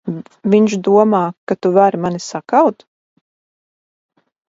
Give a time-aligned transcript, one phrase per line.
[0.53, 1.19] Viņš domā,
[1.51, 2.85] ka tu vari mani sakaut?